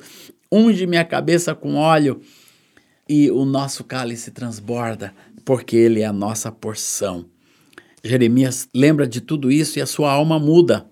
unge 0.51 0.85
minha 0.85 1.05
cabeça 1.05 1.55
com 1.55 1.75
óleo 1.75 2.19
e 3.07 3.31
o 3.31 3.45
nosso 3.45 3.85
cálice 3.85 4.31
transborda, 4.31 5.13
porque 5.45 5.77
ele 5.77 6.01
é 6.01 6.05
a 6.05 6.13
nossa 6.13 6.51
porção. 6.51 7.25
Jeremias 8.03 8.68
lembra 8.74 9.08
de 9.08 9.22
tudo 9.22 9.51
isso 9.51 9.79
e 9.79 9.82
a 9.82 9.86
sua 9.86 10.12
alma 10.12 10.39
muda. 10.39 10.86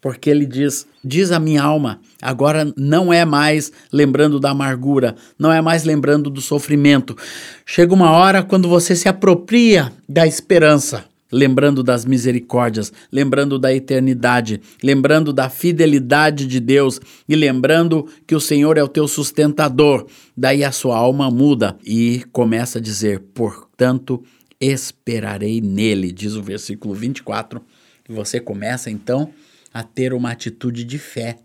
Porque 0.00 0.30
ele 0.30 0.46
diz: 0.46 0.86
Diz 1.02 1.32
a 1.32 1.40
minha 1.40 1.62
alma, 1.62 2.00
agora 2.20 2.72
não 2.76 3.12
é 3.12 3.24
mais 3.24 3.72
lembrando 3.92 4.38
da 4.38 4.50
amargura, 4.50 5.16
não 5.38 5.52
é 5.52 5.60
mais 5.60 5.84
lembrando 5.84 6.30
do 6.30 6.40
sofrimento. 6.40 7.16
Chega 7.64 7.94
uma 7.94 8.10
hora 8.10 8.42
quando 8.42 8.68
você 8.68 8.94
se 8.94 9.08
apropria 9.08 9.92
da 10.08 10.26
esperança, 10.26 11.04
lembrando 11.32 11.82
das 11.82 12.04
misericórdias, 12.04 12.92
lembrando 13.10 13.58
da 13.58 13.74
eternidade, 13.74 14.60
lembrando 14.82 15.32
da 15.32 15.48
fidelidade 15.48 16.46
de 16.46 16.60
Deus 16.60 17.00
e 17.28 17.34
lembrando 17.34 18.06
que 18.26 18.34
o 18.34 18.40
Senhor 18.40 18.78
é 18.78 18.82
o 18.84 18.88
teu 18.88 19.08
sustentador. 19.08 20.06
Daí 20.36 20.62
a 20.62 20.70
sua 20.70 20.96
alma 20.96 21.30
muda 21.30 21.76
e 21.84 22.24
começa 22.30 22.78
a 22.78 22.82
dizer: 22.82 23.20
Portanto, 23.34 24.22
esperarei 24.60 25.60
nele, 25.60 26.12
diz 26.12 26.34
o 26.34 26.42
versículo 26.42 26.94
24. 26.94 27.64
E 28.08 28.12
você 28.12 28.40
começa 28.40 28.90
então 28.90 29.32
a 29.72 29.82
ter 29.82 30.12
uma 30.12 30.30
atitude 30.30 30.84
de 30.84 30.98
fé, 30.98 31.38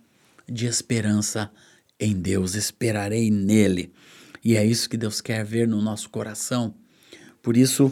de 0.48 0.66
esperança 0.66 1.52
em 2.00 2.14
Deus. 2.14 2.56
Esperarei 2.56 3.30
nele. 3.30 3.92
E 4.44 4.56
é 4.56 4.66
isso 4.66 4.90
que 4.90 4.98
Deus 4.98 5.22
quer 5.22 5.46
ver 5.46 5.68
no 5.68 5.82
nosso 5.82 6.10
coração. 6.10 6.74
Por 7.42 7.58
isso, 7.58 7.92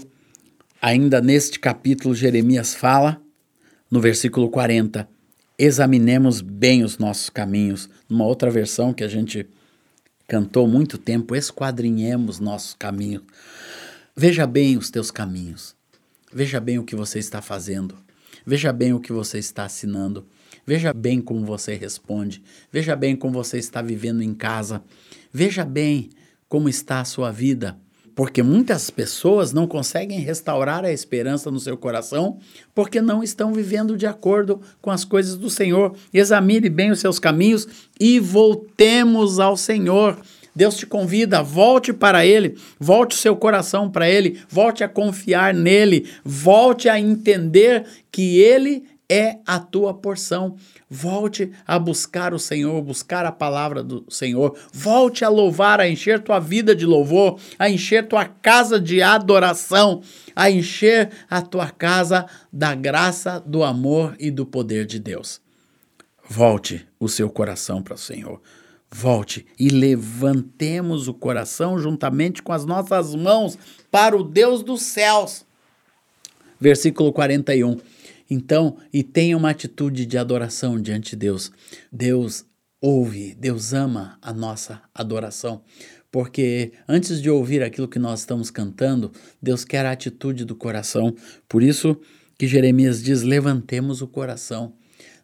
ainda 0.81 1.21
neste 1.21 1.59
capítulo, 1.59 2.15
Jeremias 2.15 2.73
fala, 2.73 3.21
no 3.89 3.99
versículo 3.99 4.49
40, 4.49 5.07
examinemos 5.57 6.41
bem 6.41 6.83
os 6.83 6.97
nossos 6.97 7.29
caminhos. 7.29 7.89
Numa 8.07 8.25
outra 8.25 8.49
versão 8.49 8.93
que 8.93 9.03
a 9.03 9.07
gente 9.07 9.47
cantou 10.27 10.67
muito 10.67 10.97
tempo, 10.97 11.35
esquadrinhemos 11.35 12.39
nossos 12.39 12.73
caminhos. 12.73 13.23
Veja 14.21 14.45
bem 14.45 14.75
os 14.75 14.89
teus 14.89 15.11
caminhos. 15.11 15.73
Veja 16.29 16.59
bem 16.59 16.77
o 16.77 16.83
que 16.83 16.93
você 16.93 17.19
está 17.19 17.41
fazendo. 17.41 17.95
Veja 18.45 18.73
bem 18.73 18.91
o 18.91 18.99
que 18.99 19.13
você 19.13 19.39
está 19.39 19.63
assinando. 19.63 20.27
Veja 20.67 20.93
bem 20.93 21.21
como 21.21 21.45
você 21.45 21.75
responde. 21.75 22.43
Veja 22.69 22.97
bem 22.97 23.15
como 23.15 23.35
você 23.35 23.57
está 23.57 23.81
vivendo 23.81 24.21
em 24.21 24.33
casa. 24.33 24.83
Veja 25.31 25.63
bem 25.63 26.09
como 26.49 26.67
está 26.67 26.99
a 26.99 27.05
sua 27.05 27.31
vida. 27.31 27.77
Porque 28.13 28.43
muitas 28.43 28.89
pessoas 28.89 29.53
não 29.53 29.65
conseguem 29.65 30.19
restaurar 30.19 30.83
a 30.83 30.91
esperança 30.91 31.49
no 31.49 31.57
seu 31.57 31.77
coração 31.77 32.39
porque 32.75 33.01
não 33.01 33.23
estão 33.23 33.53
vivendo 33.53 33.95
de 33.95 34.05
acordo 34.05 34.59
com 34.81 34.91
as 34.91 35.05
coisas 35.05 35.37
do 35.37 35.49
Senhor. 35.49 35.95
Examine 36.13 36.69
bem 36.69 36.91
os 36.91 36.99
seus 36.99 37.19
caminhos 37.19 37.65
e 37.97 38.19
voltemos 38.19 39.39
ao 39.39 39.55
Senhor. 39.55 40.21
Deus 40.59 40.75
te 40.75 40.85
convida, 40.85 41.41
volte 41.41 41.93
para 41.93 42.25
Ele, 42.25 42.57
volte 42.77 43.15
o 43.15 43.17
seu 43.17 43.33
coração 43.33 43.89
para 43.89 44.09
Ele, 44.09 44.41
volte 44.49 44.83
a 44.83 44.89
confiar 44.89 45.53
nele, 45.53 46.11
volte 46.21 46.89
a 46.89 46.99
entender 46.99 47.85
que 48.11 48.39
Ele 48.39 48.83
é 49.07 49.37
a 49.47 49.57
tua 49.57 49.93
porção. 49.93 50.57
Volte 50.89 51.51
a 51.65 51.79
buscar 51.79 52.33
o 52.33 52.39
Senhor, 52.39 52.81
buscar 52.81 53.25
a 53.25 53.31
palavra 53.31 53.81
do 53.81 54.03
Senhor. 54.09 54.53
Volte 54.73 55.23
a 55.23 55.29
louvar, 55.29 55.79
a 55.79 55.87
encher 55.87 56.21
tua 56.21 56.39
vida 56.39 56.75
de 56.75 56.85
louvor, 56.85 57.39
a 57.57 57.69
encher 57.69 58.07
tua 58.09 58.25
casa 58.25 58.79
de 58.81 59.01
adoração, 59.01 60.01
a 60.35 60.51
encher 60.51 61.09
a 61.29 61.41
tua 61.41 61.69
casa 61.69 62.25
da 62.51 62.75
graça, 62.75 63.39
do 63.39 63.63
amor 63.63 64.13
e 64.19 64.29
do 64.29 64.45
poder 64.45 64.85
de 64.85 64.99
Deus. 64.99 65.39
Volte 66.27 66.85
o 66.99 67.07
seu 67.07 67.29
coração 67.29 67.81
para 67.81 67.95
o 67.95 67.97
Senhor 67.97 68.41
volte 68.91 69.45
e 69.59 69.69
levantemos 69.69 71.07
o 71.07 71.13
coração 71.13 71.77
juntamente 71.77 72.41
com 72.41 72.51
as 72.51 72.65
nossas 72.65 73.13
mãos 73.15 73.57
para 73.91 74.17
o 74.17 74.23
Deus 74.23 74.63
dos 74.63 74.81
céus. 74.81 75.45
Versículo 76.59 77.13
41. 77.13 77.77
Então, 78.29 78.77
e 78.93 79.03
tenha 79.03 79.37
uma 79.37 79.49
atitude 79.49 80.05
de 80.05 80.17
adoração 80.17 80.79
diante 80.79 81.11
de 81.11 81.17
Deus. 81.17 81.51
Deus 81.91 82.45
ouve, 82.81 83.33
Deus 83.35 83.73
ama 83.73 84.17
a 84.21 84.33
nossa 84.33 84.81
adoração. 84.93 85.63
Porque 86.11 86.71
antes 86.87 87.21
de 87.21 87.29
ouvir 87.29 87.63
aquilo 87.63 87.87
que 87.87 87.99
nós 87.99 88.21
estamos 88.21 88.49
cantando, 88.49 89.11
Deus 89.41 89.63
quer 89.63 89.85
a 89.85 89.91
atitude 89.91 90.43
do 90.43 90.55
coração. 90.55 91.15
Por 91.47 91.61
isso 91.61 91.99
que 92.37 92.47
Jeremias 92.47 93.01
diz: 93.01 93.21
levantemos 93.21 94.01
o 94.01 94.07
coração 94.07 94.73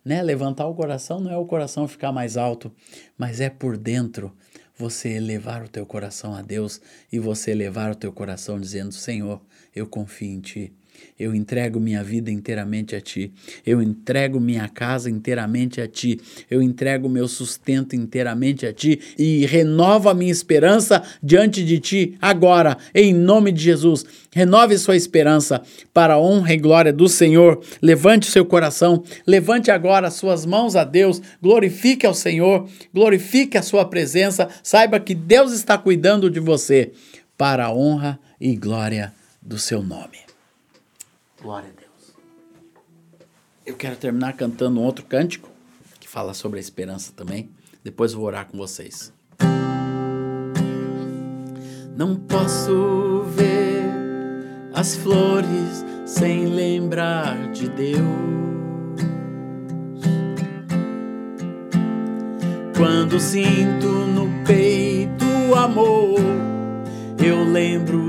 né? 0.06 0.22
Levantar 0.22 0.68
o 0.68 0.76
coração 0.76 1.20
não 1.20 1.32
é 1.32 1.38
o 1.38 1.46
coração 1.46 1.88
ficar 1.88 2.12
mais 2.12 2.38
alto, 2.38 2.72
mas 3.18 3.42
é 3.42 3.50
por 3.50 3.76
dentro 3.76 4.32
você 4.78 5.10
elevar 5.10 5.64
o 5.64 5.70
teu 5.70 5.86
coração 5.86 6.36
a 6.36 6.42
Deus 6.42 6.80
e 7.12 7.18
você 7.18 7.52
elevar 7.52 7.92
o 7.92 7.96
teu 7.96 8.14
coração 8.14 8.60
dizendo: 8.60 8.92
Senhor, 8.94 9.42
eu 9.76 9.88
confio 9.88 10.30
em 10.30 10.40
Ti. 10.40 10.74
Eu 11.18 11.34
entrego 11.34 11.80
minha 11.80 12.04
vida 12.04 12.30
inteiramente 12.30 12.96
a 12.96 13.02
Ti. 13.02 13.32
Eu 13.66 13.82
entrego 13.82 14.40
minha 14.40 14.68
casa 14.68 15.10
inteiramente 15.10 15.80
a 15.80 15.88
Ti. 15.88 16.20
Eu 16.50 16.62
entrego 16.62 17.08
meu 17.08 17.28
sustento 17.28 17.96
inteiramente 17.96 18.66
a 18.66 18.74
Ti 18.74 19.00
e 19.18 19.46
renovo 19.46 20.10
a 20.10 20.14
minha 20.14 20.32
esperança 20.32 21.02
diante 21.24 21.64
de 21.64 21.80
Ti 21.80 22.18
agora, 22.22 22.78
em 22.94 23.14
nome 23.14 23.52
de 23.52 23.64
Jesus. 23.64 24.06
Renove 24.34 24.78
sua 24.78 24.98
esperança 24.98 25.62
para 25.94 26.16
a 26.16 26.20
honra 26.20 26.54
e 26.54 26.58
glória 26.58 26.92
do 26.92 27.08
Senhor. 27.08 27.62
Levante 27.82 28.26
seu 28.26 28.46
coração, 28.46 29.02
levante 29.26 29.72
agora 29.72 30.12
suas 30.12 30.46
mãos 30.46 30.76
a 30.76 30.84
Deus, 30.84 31.22
glorifique 31.42 32.06
ao 32.06 32.14
Senhor, 32.14 32.68
glorifique 32.94 33.58
a 33.58 33.64
sua 33.64 33.86
presença. 33.86 34.50
Saiba 34.62 35.00
que 35.00 35.16
Deus 35.16 35.54
está 35.54 35.78
cuidando 35.78 36.30
de 36.30 36.42
você 36.42 36.92
para 37.38 37.68
a 37.68 37.74
honra 37.74 38.20
e 38.40 38.56
glória 38.56 39.14
do 39.42 39.58
seu 39.58 39.82
nome. 39.82 40.25
Glória 41.46 41.70
a 41.70 41.80
Deus. 41.80 42.16
Eu 43.64 43.76
quero 43.76 43.96
terminar 43.96 44.34
cantando 44.34 44.80
um 44.80 44.84
outro 44.84 45.06
cântico 45.06 45.48
que 46.00 46.08
fala 46.08 46.34
sobre 46.34 46.58
a 46.58 46.60
esperança 46.60 47.14
também. 47.16 47.52
Depois 47.84 48.14
vou 48.14 48.26
orar 48.26 48.48
com 48.48 48.58
vocês. 48.58 49.14
Não 51.96 52.16
posso 52.16 53.26
ver 53.36 53.84
as 54.74 54.96
flores 54.96 55.86
sem 56.04 56.48
lembrar 56.48 57.52
de 57.52 57.70
Deus. 57.70 58.02
Quando 62.76 63.20
sinto 63.20 63.88
no 63.88 64.44
peito 64.44 65.54
amor, 65.56 66.20
eu 67.24 67.44
lembro 67.44 68.05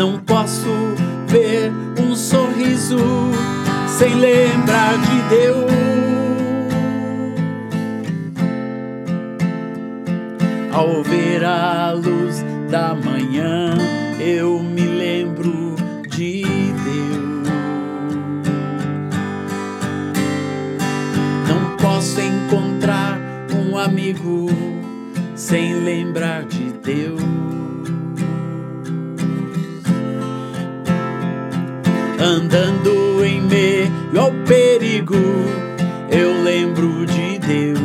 Não 0.00 0.18
posso 0.18 0.64
ver 1.26 1.70
um 2.02 2.16
sorriso 2.16 2.96
sem 3.86 4.14
lembrar 4.14 4.96
de 4.96 5.28
Deus. 5.28 5.70
Ao 10.72 11.02
ver 11.02 11.44
a 11.44 11.92
luz 11.92 12.42
da 12.70 12.94
manhã, 12.94 13.76
eu 14.18 14.62
me 14.62 14.86
lembro 14.86 15.76
de 16.08 16.44
Deus. 16.44 17.48
Não 21.46 21.76
posso 21.76 22.22
encontrar 22.22 23.18
um 23.54 23.76
amigo 23.76 24.46
sem 25.34 25.74
lembrar 25.74 26.44
de 26.44 26.72
Deus. 26.82 27.49
andando 32.30 33.24
em 33.24 33.40
meio 33.40 34.20
ao 34.20 34.30
perigo, 34.46 35.16
eu 36.08 36.42
lembro 36.44 37.04
de 37.04 37.38
Deus. 37.40 37.80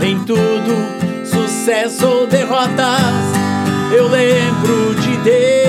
Em 0.00 0.18
tudo, 0.24 1.26
sucesso 1.26 2.06
ou 2.06 2.26
derrotas, 2.28 3.02
eu 3.92 4.08
lembro 4.08 4.94
de 4.94 5.16
Deus. 5.24 5.67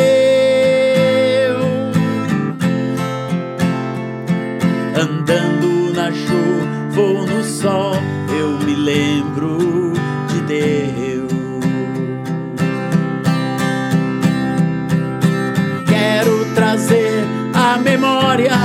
Memória 17.90 18.58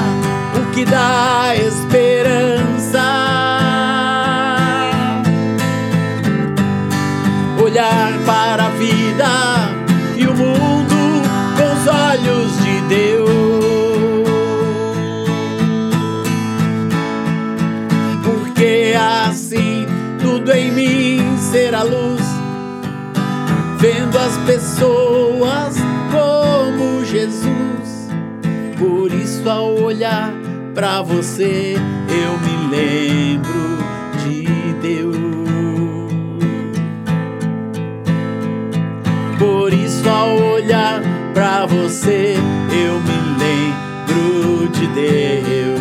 o 0.54 0.74
que 0.74 0.84
dá 0.84 1.54
esperança. 1.56 3.04
olhar 7.62 8.12
para 8.26 8.66
a 8.66 8.70
vida 8.70 9.30
e 10.16 10.26
o 10.26 10.34
mundo 10.34 11.22
com 11.56 11.64
os 11.72 11.87
olhos 11.87 12.50
de 12.62 12.80
Deus. 12.82 13.30
Porque 18.22 18.94
assim 19.26 19.87
tudo 20.20 20.52
em 20.52 20.70
mim 20.70 21.38
será 21.50 21.82
luz, 21.82 22.22
vendo 23.78 24.18
as 24.18 24.37
pessoas 24.44 25.73
isso, 29.44 29.50
ao 29.50 29.74
olhar 29.74 30.33
para 30.74 31.02
você, 31.02 31.76
eu 32.09 32.38
me 32.38 32.57
lembro 32.74 33.78
de 34.22 34.72
Deus. 34.80 35.16
Por 39.38 39.72
isso, 39.72 40.09
ao 40.09 40.37
olhar 40.54 41.02
pra 41.35 41.66
você, 41.66 42.37
eu 42.72 43.00
me 43.00 43.18
lembro 43.38 44.68
de 44.70 44.87
Deus. 44.88 45.80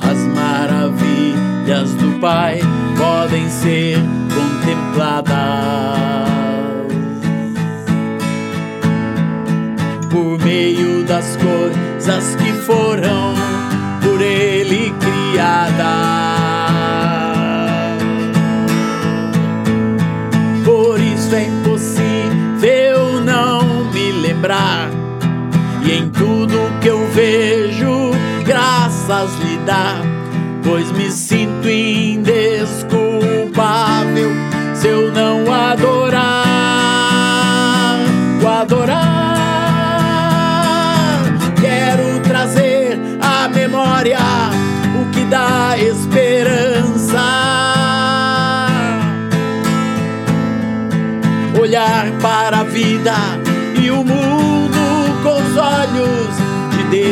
As 0.00 0.18
maravilhas 0.34 1.92
do 1.94 2.20
Pai 2.20 2.60
podem 2.96 3.48
ser 3.48 3.98
contempladas 4.32 6.07
meio 10.48 11.04
das 11.04 11.36
coisas 11.36 12.34
que 12.36 12.52
foram 12.64 13.34
por 14.02 14.22
Ele 14.22 14.94
criadas. 14.98 16.08
lembrar. 24.38 24.90
E 25.84 25.92
em 25.92 26.10
tudo 26.10 26.78
que 26.80 26.88
eu 26.88 27.06
vejo, 27.08 28.10
graças 28.44 29.30
lhe 29.40 29.58
dar, 29.66 30.00
pois 30.62 30.92
me 30.92 31.10
sinto 31.10 31.68
indesculpável 31.68 32.27
vida 53.08 53.80
e 53.80 53.90
o 53.90 54.04
mundo 54.04 54.78
com 55.22 55.40
os 55.40 55.56
olhos 55.56 56.36
de 56.76 56.82
Deus. 56.90 57.08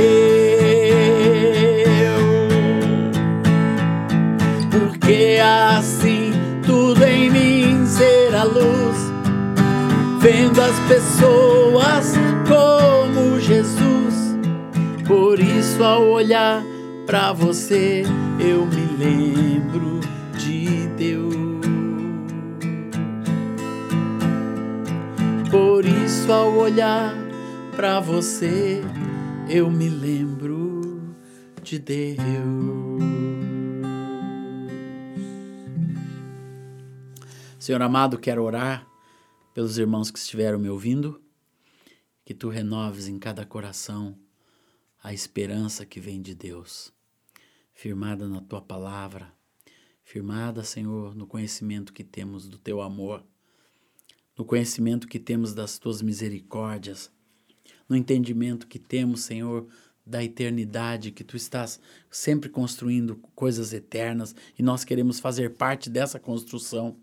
Porque 4.70 5.38
assim 5.40 6.32
tudo 6.66 7.02
em 7.02 7.30
mim 7.30 7.86
será 7.86 8.44
luz, 8.44 9.10
vendo 10.20 10.60
as 10.60 10.78
pessoas 10.86 12.14
como 12.46 13.40
Jesus. 13.40 14.36
Por 15.06 15.40
isso, 15.40 15.82
ao 15.82 16.02
olhar 16.02 16.62
para 17.06 17.32
você, 17.32 18.04
eu 18.40 18.66
me 18.66 18.96
lembro 18.98 19.95
Por 25.56 25.86
isso, 25.86 26.30
ao 26.30 26.54
olhar 26.54 27.14
para 27.74 27.98
você, 27.98 28.82
eu 29.48 29.70
me 29.70 29.88
lembro 29.88 31.14
de 31.62 31.78
Deus. 31.78 32.18
Senhor 37.58 37.80
amado, 37.80 38.18
quero 38.18 38.42
orar 38.42 38.86
pelos 39.54 39.78
irmãos 39.78 40.10
que 40.10 40.18
estiveram 40.18 40.58
me 40.58 40.68
ouvindo, 40.68 41.22
que 42.22 42.34
tu 42.34 42.50
renoves 42.50 43.08
em 43.08 43.18
cada 43.18 43.46
coração 43.46 44.14
a 45.02 45.14
esperança 45.14 45.86
que 45.86 45.98
vem 45.98 46.20
de 46.20 46.34
Deus, 46.34 46.92
firmada 47.72 48.28
na 48.28 48.42
tua 48.42 48.60
palavra, 48.60 49.32
firmada, 50.04 50.62
Senhor, 50.62 51.14
no 51.14 51.26
conhecimento 51.26 51.94
que 51.94 52.04
temos 52.04 52.46
do 52.46 52.58
teu 52.58 52.82
amor 52.82 53.24
no 54.36 54.44
conhecimento 54.44 55.08
que 55.08 55.18
temos 55.18 55.54
das 55.54 55.78
tuas 55.78 56.02
misericórdias, 56.02 57.10
no 57.88 57.96
entendimento 57.96 58.66
que 58.66 58.78
temos, 58.78 59.22
Senhor, 59.22 59.66
da 60.04 60.22
eternidade, 60.22 61.10
que 61.10 61.24
tu 61.24 61.36
estás 61.36 61.80
sempre 62.10 62.48
construindo 62.48 63.16
coisas 63.34 63.72
eternas 63.72 64.34
e 64.56 64.62
nós 64.62 64.84
queremos 64.84 65.18
fazer 65.18 65.54
parte 65.54 65.90
dessa 65.90 66.20
construção. 66.20 66.96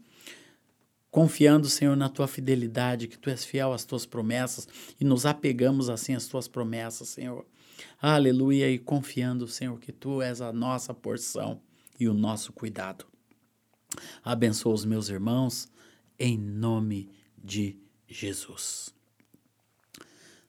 Confiando, 1.12 1.70
Senhor, 1.70 1.98
na 1.98 2.08
tua 2.08 2.28
fidelidade, 2.28 3.08
que 3.08 3.18
tu 3.18 3.30
és 3.30 3.44
fiel 3.44 3.74
às 3.74 3.84
tuas 3.84 4.06
promessas 4.06 4.68
e 5.00 5.04
nos 5.04 5.26
apegamos 5.26 5.90
assim 5.90 6.16
às 6.16 6.28
tuas 6.28 6.48
promessas, 6.48 7.10
Senhor. 7.10 7.46
Aleluia, 8.02 8.70
e 8.70 8.80
confiando, 8.80 9.48
Senhor, 9.48 9.78
que 9.80 9.92
tu 9.92 10.22
és 10.22 10.40
a 10.40 10.54
nossa 10.54 10.94
porção 10.94 11.62
e 12.00 12.08
o 12.08 12.14
nosso 12.14 12.54
cuidado. 12.54 13.06
Abençoa 14.24 14.74
os 14.74 14.86
meus 14.86 15.10
irmãos, 15.10 15.68
em 16.18 16.38
nome 16.38 17.04
de 17.04 17.23
de 17.44 17.80
Jesus. 18.08 18.94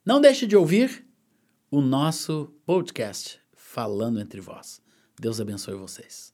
Não 0.04 0.20
deixe 0.20 0.46
de 0.46 0.56
ouvir 0.56 1.06
o 1.70 1.80
nosso 1.80 2.54
podcast 2.64 3.40
Falando 3.54 4.20
Entre 4.20 4.40
Vós. 4.40 4.80
Deus 5.18 5.40
abençoe 5.40 5.74
vocês. 5.74 6.33